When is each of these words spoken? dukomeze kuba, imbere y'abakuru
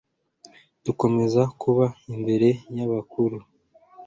dukomeze 0.85 1.41
kuba, 1.61 1.85
imbere 2.15 2.49
y'abakuru 2.75 3.37